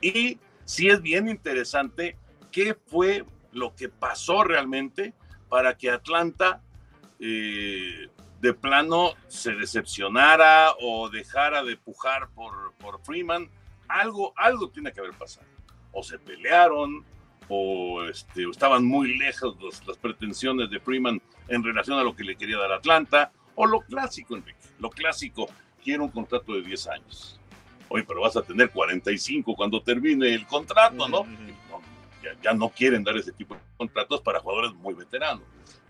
[0.02, 2.18] Y sí es bien interesante
[2.52, 5.14] qué fue lo que pasó realmente
[5.48, 6.62] para que Atlanta
[7.20, 8.10] eh,
[8.42, 13.50] de plano se decepcionara o dejara de pujar por, por Freeman.
[13.88, 15.46] Algo, algo tiene que haber pasado.
[15.92, 17.04] O se pelearon,
[17.48, 22.16] o este, o estaban muy lejos los- las pretensiones de Freeman en relación a lo
[22.16, 25.48] que le quería dar Atlanta, o lo clásico, Enrique, lo clásico,
[25.84, 27.40] quiero un contrato de 10 años.
[27.90, 31.22] Oye, pero vas a tener 45 cuando termine el contrato, ¿no?
[31.22, 31.32] Ujú.
[31.72, 31.82] No,
[32.24, 35.44] ya, ya no quieren dar ese tipo de contratos para jugadores muy veteranos.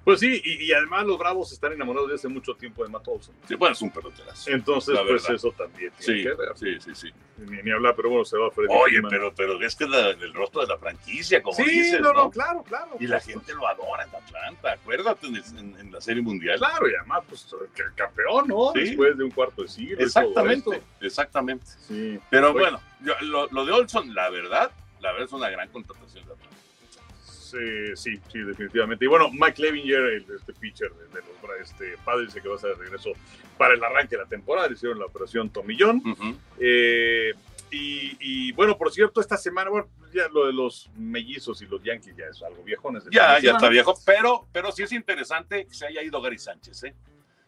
[0.04, 3.08] Pues sí, y, y además los Bravos están enamorados de hace mucho tiempo de Matt
[3.08, 3.36] Olson.
[3.48, 4.50] Sí, bueno, es un peloterazo.
[4.50, 6.50] Entonces, pues eso también tiene Sí, que ver.
[6.56, 7.14] sí, sí, sí.
[7.38, 9.10] Ni, ni hablar, pero bueno, se va Freddy Oye, Freeman.
[9.12, 12.12] pero, pero es que es la- el rostro de la franquicia, como Sí, dices, no,
[12.14, 12.24] ¿no?
[12.26, 12.96] no, claro, claro.
[13.00, 16.58] Y la gente lo adora en Atlanta, acuérdate en, la Serie Mundial.
[16.58, 18.72] Claro, y además, pues, que campeón, ¿no?
[18.74, 18.80] Sí.
[18.82, 19.94] Después de un cuarto de siglo.
[19.94, 20.84] y todo Exactamente, esto.
[21.06, 21.66] exactamente.
[21.88, 22.20] Sí.
[22.30, 22.60] Pero Oye.
[22.60, 26.34] bueno, yo- lo, lo de Olson, la verdad, la verdad es una gran contratación de
[26.34, 26.49] Atlanta.
[27.52, 29.06] Sí, sí, sí, definitivamente.
[29.06, 32.54] Y bueno, Mike Levinger, el, este pitcher de, de los este, padres, dice que va
[32.54, 33.12] a estar de regreso
[33.58, 34.72] para el arranque de la temporada.
[34.72, 35.98] Hicieron la operación Tomillón.
[36.06, 36.38] Ujú.
[36.60, 37.34] Eh,
[37.72, 41.84] y, y, bueno, por cierto, esta semana, bueno, ya lo de los mellizos y los
[41.84, 43.04] Yankees ya es algo viejones.
[43.12, 46.84] Ya, ya está viejo, pero, pero sí es interesante que se haya ido Gary Sánchez,
[46.84, 46.96] ¿eh?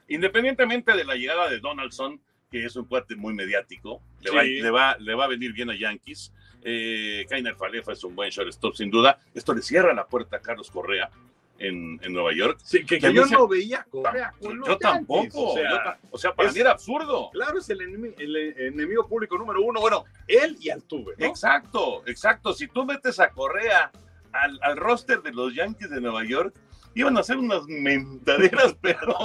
[0.07, 4.35] Independientemente de la llegada de Donaldson, que es un cuate muy mediático, le, Sí.
[4.35, 6.33] va, le, va, le va a venir bien a Yankees.
[6.63, 9.17] Eh, Kainer Falefa es un buen shortstop, sin duda.
[9.33, 11.09] Esto le cierra la puerta a Carlos Correa
[11.57, 12.59] en, en Nueva York.
[12.63, 15.23] Sí, que, yo no veía Correa con los Yo tampoco.
[15.23, 17.29] Yankees, O sea, yo ta- o sea, para es- mí era absurdo.
[17.31, 19.79] claro, es el enemi- el enemigo público número uno.
[19.79, 21.25] Bueno, él y Altuve, ¿no?
[21.25, 22.53] Exacto, exacto.
[22.53, 23.91] Si tú metes a Correa
[24.31, 26.53] al, al roster de los Yankees de Nueva York,
[26.95, 29.15] iban a hacer unas mentaderas, pero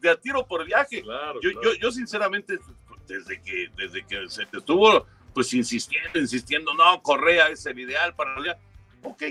[0.00, 1.02] de a tiro por viaje.
[1.02, 1.72] Claro, Yo, claro.
[1.74, 2.58] yo, yo sinceramente,
[3.06, 8.34] desde que, desde que se estuvo pues insistiendo, insistiendo, no, Correa es el ideal para
[8.36, 8.64] Yankees.
[9.02, 9.22] Ok,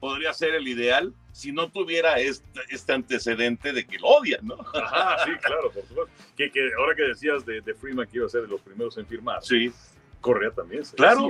[0.00, 4.56] podría ser el ideal si no tuviera este, este antecedente de que lo odian, ¿no?
[4.74, 6.12] Ajá, sí, claro, por supuesto.
[6.36, 8.96] Que, que ahora que decías de, de Freeman que iba a ser de los primeros
[8.98, 9.72] en firmar, Sí,
[10.20, 10.84] Correa también.
[10.84, 11.28] Se Claro,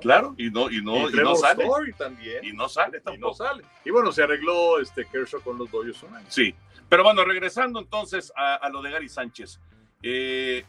[0.00, 1.64] claro, y no, y no, y y no sale.
[1.64, 2.44] Story también.
[2.44, 3.64] Y no sale y no sale.
[3.84, 6.26] Y bueno, se arregló este Kershaw con los Dodgers un año.
[6.28, 6.54] Sí,
[6.88, 9.58] pero bueno, regresando entonces a, a lo de Gary Sánchez.
[10.02, 10.64] eh,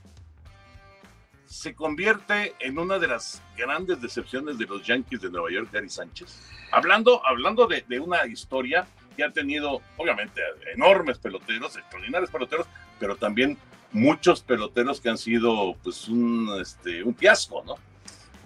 [1.47, 5.89] se convierte en una de las grandes decepciones de los Yankees de Nueva York, Gary
[5.89, 6.39] Sánchez.
[6.71, 10.41] Hablando, hablando de, de una historia que ha tenido, obviamente,
[10.73, 12.67] enormes peloteros, extraordinarios peloteros,
[12.99, 13.57] pero también
[13.91, 17.75] muchos peloteros que han sido pues un, este, un fiasco, ¿no?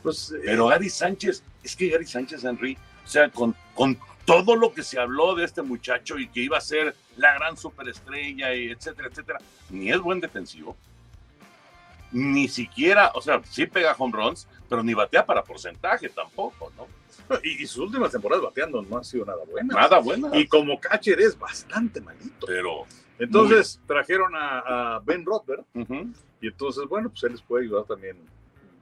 [0.03, 4.55] Pues, eh, Pero Gary Sánchez, es que Gary Sánchez, Henry, o sea, con, con todo
[4.55, 8.53] lo que se habló de este muchacho y que iba a ser la gran superestrella,
[8.53, 10.77] y etcétera, etcétera, ni es buen defensivo,
[12.11, 16.87] ni siquiera, o sea, sí pega home runs, pero ni batea para porcentaje tampoco, ¿no?
[17.43, 19.75] y, y sus últimas temporadas bateando no han sido nada buenas.
[19.75, 20.29] Nada bueno.
[20.33, 22.45] Y como catcher es bastante malito.
[22.47, 22.85] Pero,
[23.19, 27.85] Entonces trajeron a, a Ben Rothberg ujú, y entonces, bueno, pues él les puede ayudar
[27.85, 28.17] también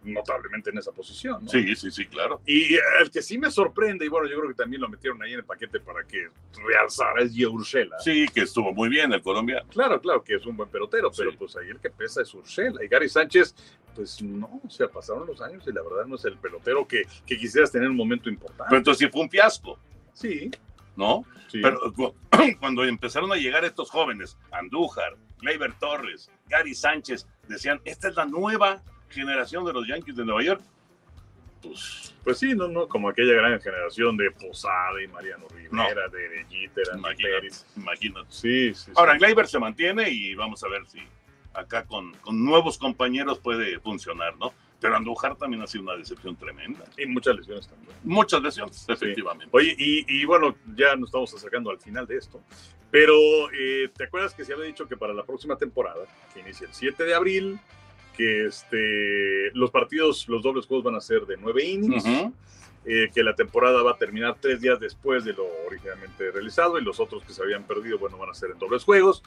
[0.04, 1.44] notablemente en esa posición.
[1.44, 1.50] ¿no?
[1.50, 2.42] sí, sí, sí, claro.
[2.46, 5.34] Y el que sí me sorprende, y bueno, yo creo que también lo metieron ahí
[5.34, 6.30] en el paquete para que
[6.66, 8.00] realzara es Gio Urshela.
[8.00, 9.68] Sí, que estuvo muy bien el colombiano.
[9.70, 11.38] Claro, claro que es un buen pelotero, pero Sí.
[11.38, 12.84] pues ahí el que pesa es Urshela.
[12.84, 13.54] Y Gary Sánchez,
[13.96, 17.04] pues no, o sea, pasaron los años y la verdad no es el pelotero que,
[17.26, 18.66] que quisieras tener en un momento importante.
[18.70, 19.78] Pero entonces sí fue un fiasco,
[20.14, 20.50] sí,
[20.96, 21.26] ¿no?
[21.50, 21.60] sí.
[21.62, 22.16] Pero cu-
[22.60, 28.26] cuando empezaron a llegar estos jóvenes, Andújar, Gleyber Torres, Gary Sánchez, decían, esta es la
[28.26, 30.62] nueva generación de los Yankees de Nueva York.
[31.62, 36.46] Pues, Pues sí, no, no, como aquella gran generación de Posada y Mariano Rivera, de
[36.50, 38.28] Jeter, Andy imagínate, imagínate.
[38.30, 38.92] Sí, sí, sí.
[38.96, 41.00] Ahora, Gleyber se mantiene y vamos a ver si
[41.54, 44.54] acá con, con nuevos compañeros puede funcionar, ¿no?
[44.80, 46.86] Pero Andújar también ha sido una decepción tremenda.
[46.98, 47.94] Y muchas lesiones también.
[48.04, 49.50] Muchas lesiones, efectivamente.
[49.52, 52.42] Oye, y, y bueno, ya nos estamos acercando al final de esto,
[52.90, 53.14] pero
[53.52, 56.74] eh, ¿te acuerdas que se había dicho que para la próxima temporada, que inicia el
[56.74, 57.60] 7 de abril,
[58.20, 62.04] que este, los partidos, los dobles juegos van a ser de nueve innings,
[62.86, 66.84] eh, que la temporada va a terminar tres días después de lo originalmente realizado y
[66.84, 69.24] los otros que se habían perdido, bueno, van a ser en dobles juegos,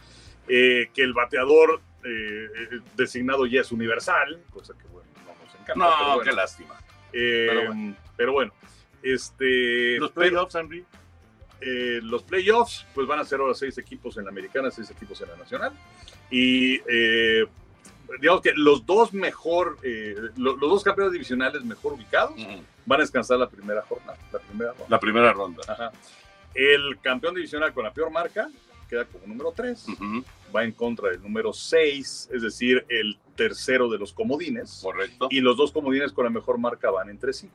[0.46, 2.48] eh, que el bateador eh,
[2.94, 5.74] designado ya es universal, cosa que bueno, no nos encanta.
[5.74, 6.31] No, pero bueno.
[6.31, 6.74] qué lástima.
[7.11, 7.74] Pero
[8.14, 8.52] pero bueno.
[9.02, 10.85] este, Los playoffs, Henry.
[11.62, 15.18] eh, los playoffs, pues van a ser ahora seis equipos en la americana, seis equipos
[15.22, 15.72] en la nacional.
[16.31, 17.46] Y eh,
[18.20, 22.62] digamos que los dos mejor, eh, lo- los dos campeones divisionales mejor ubicados Ujú.
[22.87, 24.87] van a descansar la primera jornada, la primera ronda.
[24.88, 25.62] La primera ronda.
[25.68, 25.92] Ajá.
[26.55, 28.48] El campeón divisional con la peor marca
[28.88, 30.22] queda como número 3, Ujú.
[30.55, 34.81] va en contra del número 6, es decir, el tercero de los comodines.
[34.83, 35.29] Correcto.
[35.31, 37.48] y los dos comodines con la mejor marca van entre sí.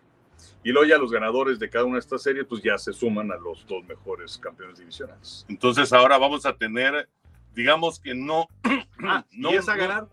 [0.64, 3.32] Y luego ya los ganadores de cada una de estas series, pues ya se suman
[3.32, 5.46] a los dos mejores campeones divisionales.
[5.48, 7.08] Entonces ahora vamos a tener,
[7.58, 8.48] digamos que no.
[9.04, 10.08] Ah, no y es a ganar,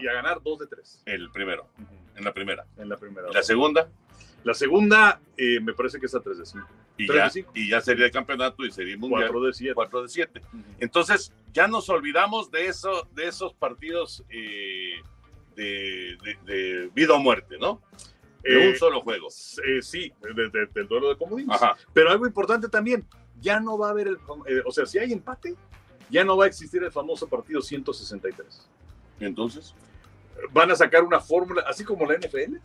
[0.00, 1.68] y a ganar dos de tres El primero,
[2.16, 2.66] en la primera.
[2.76, 3.28] en la primera.
[3.32, 3.88] La segunda,
[4.44, 6.66] La segunda, eh, me parece que es a 3 de 5.
[6.98, 7.52] y Tres ya, de cinco.
[7.54, 9.28] y ya sería el campeonato y sería mundial.
[9.30, 9.74] 4 de 7.
[9.74, 10.42] 4 de 7.
[10.80, 14.94] Entonces, ya nos olvidamos de, eso, de esos partidos eh,
[15.54, 17.80] de, de- de vida o muerte, ¿no?
[18.42, 19.28] De un solo juego.
[19.30, 21.54] sí, de- de- del duelo de comodines.
[21.62, 21.76] Ajá.
[21.92, 23.06] Pero algo importante también,
[23.40, 24.16] ya no va a haber el.
[24.48, 25.54] eh, o sea, si hay empate,
[26.12, 28.68] ya no va a existir el famoso partido 163.
[29.18, 29.74] ¿Y entonces?
[30.50, 32.56] Van a sacar una fórmula, así como la NFL,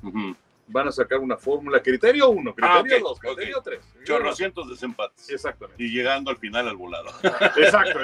[0.68, 3.64] van a sacar una fórmula criterio 1, Ah, criterio ok, 2, criterio ok.
[3.64, 3.80] 3.
[4.04, 5.30] Chorrocientos desempates.
[5.30, 5.82] Exactamente.
[5.82, 7.10] Y llegando al final al volado.
[7.58, 8.00] Exacto,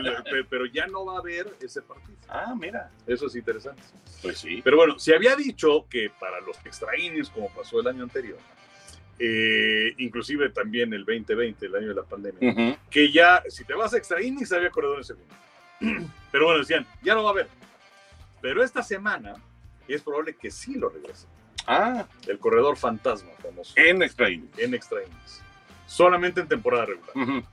[0.49, 2.17] pero ya no va a haber ese partido.
[2.29, 2.89] Ah, mira.
[3.05, 3.81] Eso es interesante.
[4.21, 4.61] Pues sí.
[4.63, 8.37] Pero bueno, se había dicho que para los extra innings, como pasó el año anterior,
[9.19, 12.77] eh, inclusive también el 2020, el año de la pandemia, Ujú.
[12.89, 15.35] que ya, si te vas a extra innings, había corredor en segundo.
[16.31, 17.47] Pero bueno, decían, ya no va a haber.
[18.41, 19.35] Pero esta semana
[19.87, 21.27] es probable que sí lo regrese.
[21.67, 24.57] Ah, El corredor fantasma famoso en extra innings.
[24.59, 25.41] en extra innings.
[25.87, 27.11] Solamente en temporada regular.
[27.15, 27.43] Ujú.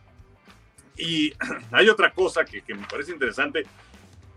[0.96, 1.33] Y
[1.70, 3.64] hay otra cosa que, que me parece interesante,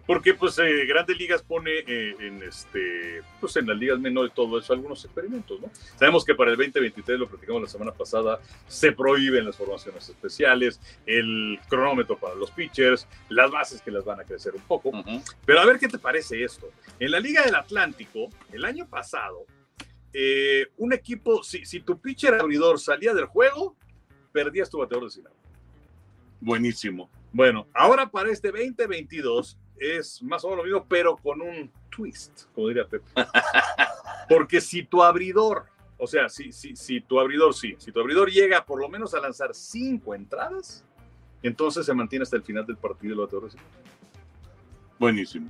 [0.06, 4.60] porque pues eh, Grandes Ligas pone eh, en este, pues en las ligas menores todo
[4.60, 5.72] eso algunos experimentos, ¿no?
[5.98, 10.80] Sabemos que para el 2023, lo platicamos la semana pasada, se prohíben las formaciones especiales,
[11.06, 14.92] el cronómetro para los pitchers, las bases que las van a crecer un poco.
[15.46, 16.70] Pero a ver qué te parece esto.
[17.00, 19.46] En la Liga del Atlántico, el año pasado,
[20.12, 23.76] eh, un equipo, si, si tu pitcher abridor salía del juego,
[24.34, 25.36] perdías tu bateador designado.
[26.42, 27.10] Buenísimo.
[27.32, 32.46] Bueno, ahora para este 2022 es más o menos lo mismo, pero con un twist,
[32.54, 33.06] como diría Pepe.
[34.30, 35.66] Porque si tu abridor,
[35.98, 39.14] o sea, si, si, si tu abridor, sí, si tu abridor llega por lo menos
[39.14, 40.86] a lanzar cinco entradas,
[41.42, 43.72] entonces se mantiene hasta el final del partido el bateador designado.
[44.98, 45.50] Buenísimo.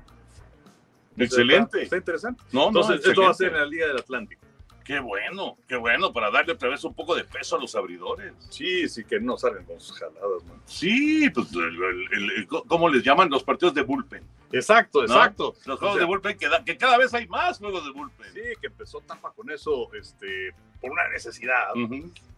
[1.18, 1.84] Excelente.
[1.84, 2.44] Está, interesante.
[2.52, 4.43] No, no, Entonces, esto va a ser en la Liga del Atlántico.
[4.84, 8.34] Qué bueno, qué bueno, para darle otra vez un poco de peso a los abridores.
[8.50, 10.62] Sí, sí, que no salgan con sus jaladas, man.
[10.65, 13.30] Sí, pues, el, el- el- el- ¿cómo les llaman?
[13.30, 14.24] Los partidos de bullpen.
[14.52, 15.56] Exacto, exacto.
[15.65, 17.91] Los O juegos sea, de bullpen, que, da- que cada vez hay más juegos de
[17.91, 18.34] bullpen.
[18.34, 21.69] Sí, que empezó Tampa con eso este, por una necesidad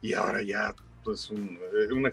[0.02, 2.10] y ahora ya, pues, un, eh, una.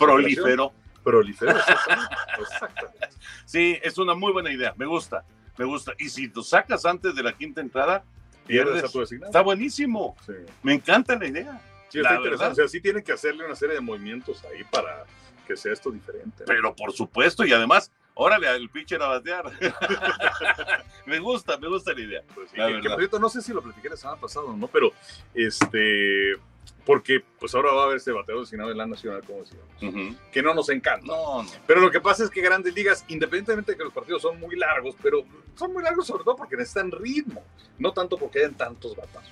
[1.05, 2.15] Proliferó, exactamente.
[2.41, 3.09] exactamente.
[3.45, 4.73] Sí, es una muy buena idea.
[4.77, 5.25] Me gusta,
[5.59, 5.93] me gusta.
[5.99, 8.05] Y si lo sacas antes de la quinta entrada,
[8.47, 9.31] Pierdes a tu designado.
[9.31, 10.17] Está buenísimo.
[10.27, 11.61] Sí, Me encanta la idea.
[11.89, 12.53] Sí, La está interesante.
[12.53, 15.05] O sea, sí tienen que hacerle una serie de movimientos ahí para
[15.47, 16.41] que sea esto diferente.
[16.41, 16.47] ¿no?
[16.47, 19.51] Pero por supuesto, y además, órale al pitcher a batear.
[21.07, 22.23] me gusta, me gusta la idea.
[22.35, 24.67] Pues sí, La que- que, no sé si lo platiqué la semana pasada o no,
[24.69, 24.93] pero
[25.35, 26.35] este,
[26.85, 30.17] porque pues ahora va a haber este bateador designado en la nacional, como decíamos, Ujú.
[30.33, 31.07] que no nos encanta.
[31.07, 31.51] No, no.
[31.67, 34.57] Pero lo que pasa es que grandes ligas, independientemente de que los partidos son muy
[34.57, 37.43] largos, pero son muy largos sobre todo porque necesitan ritmo,
[37.79, 39.31] no tanto porque hayan tantos batazos.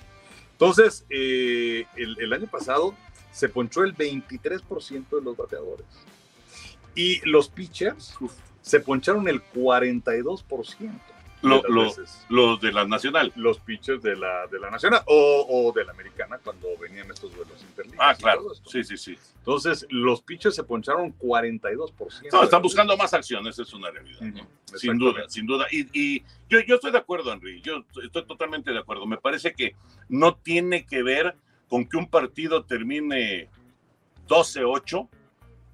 [0.53, 2.95] Entonces, eh, el, el año pasado
[3.31, 5.85] se ponchó el 23% de los bateadores.
[6.95, 8.15] Y los pitchers
[8.61, 10.91] se poncharon el 42%.
[11.41, 11.63] Lo-.
[12.29, 13.31] Los de la nacional.
[13.35, 17.35] Los pitchers de la, de la nacional o, o de la americana cuando venían estos
[17.35, 17.99] duelos interligas.
[17.99, 18.43] Ah, claro.
[18.65, 19.17] Sí, sí, sí.
[19.37, 22.31] Entonces, los pitchers se poncharon 42%.
[22.31, 24.45] No, están buscando más acción, esa es una realidad.
[24.75, 25.67] Sin duda, sin duda.
[25.71, 29.05] Y, y yo, yo estoy de acuerdo, Henry, yo estoy totalmente de acuerdo.
[29.05, 29.75] Me parece que
[30.09, 31.35] no tiene que ver
[31.67, 33.49] con que un partido termine
[34.27, 35.07] 12-8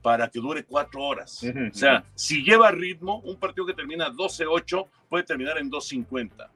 [0.07, 1.43] para que dure cuatro horas.
[1.67, 6.47] O sea, si lleva ritmo, un partido que termina 12-8 puede terminar en 2.50.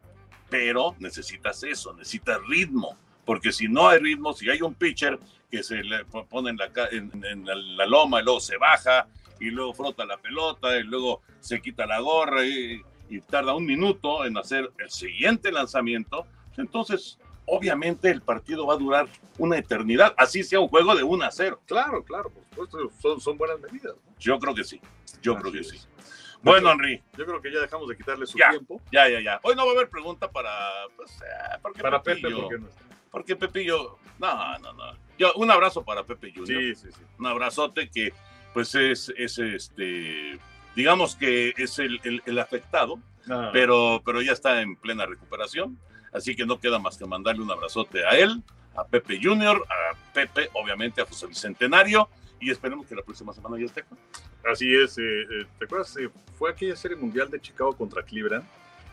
[0.49, 2.95] Pero necesitas eso, necesitas ritmo.
[3.26, 6.70] Porque si no hay ritmo, si hay un pitcher que se le pone en la,
[6.72, 9.06] ca- en, en la- la loma y luego se baja
[9.41, 13.66] y luego frota la pelota y luego se quita la gorra y, y tarda un
[13.66, 16.26] minuto en hacer el siguiente lanzamiento,
[16.56, 21.26] entonces obviamente el partido va a durar una eternidad, así sea un juego de 1
[21.26, 21.62] a 0.
[21.66, 23.94] Claro, claro, por supuesto, son, son buenas medidas.
[23.96, 24.14] ¿no?
[24.20, 24.80] Yo creo que sí,
[25.22, 25.70] yo Así creo que es.
[25.70, 25.80] sí.
[26.44, 28.50] Bueno, Henry, Yo creo que ya dejamos de quitarle su Ya.
[28.50, 28.82] tiempo.
[28.92, 29.39] ya, ya, ya.
[29.44, 30.52] Hoy no va a haber pregunta para,
[30.96, 32.82] pues, eh, porque Para Pepe, Pepillo, porque no está.
[33.12, 34.84] porque Pepillo, no, no, no.
[35.20, 36.48] Yo, un abrazo para Pepe Junior.
[36.48, 37.02] Sí, sí, sí.
[37.20, 38.12] un abrazote que
[38.54, 40.39] pues es, es este,
[40.76, 43.52] digamos que es el, el- el afectado Ah.
[43.54, 45.78] pero, pero ya está en plena recuperación.
[46.12, 48.43] Así que no queda más que mandarle un abrazote a él,
[48.76, 52.09] a Pepe Junior, a Pepe, obviamente a José Bicentenario,
[52.39, 53.86] y esperemos que la próxima semana ya esté.
[54.51, 55.95] Así es, eh, eh, ¿te acuerdas?
[55.97, 58.43] Eh, fue aquella serie mundial de Chicago contra Cleveland,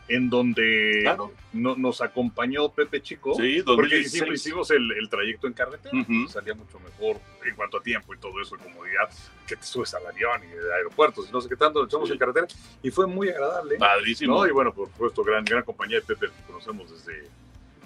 [0.09, 1.31] en donde Claro.
[1.53, 3.35] no- nos acompañó Pepe Chico.
[3.35, 4.11] Sí, Porque 2016.
[4.11, 6.27] siempre hicimos el, el trayecto en carretera, Ujú.
[6.27, 9.09] salía mucho mejor en cuanto a tiempo y todo eso, comodidad,
[9.47, 12.07] que te subes al avión y de aeropuertos y no sé qué tanto, lo echamos
[12.09, 12.13] Sí.
[12.13, 12.47] en carretera
[12.83, 13.77] y fue muy agradable.
[13.77, 14.35] Padrísimo.
[14.35, 14.47] ¿no?
[14.47, 17.23] Y bueno, por supuesto, gran, gran compañía de Pepe, que conocemos desde,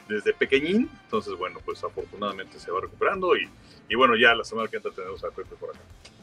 [0.07, 3.49] desde pequeñín, entonces bueno, pues afortunadamente se va recuperando y,
[3.89, 5.80] y bueno, ya la semana que entra tenemos a Pepe por acá.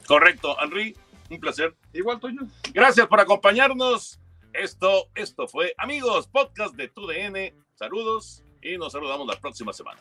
[0.07, 0.97] Correcto, Henry,
[1.29, 1.75] un placer.
[1.93, 2.43] Igual, Toño.
[2.73, 4.19] Gracias por acompañarnos.
[4.53, 7.55] Esto, esto fue, amigos, podcast de TUDN.
[7.75, 10.01] Saludos y nos saludamos la próxima semana.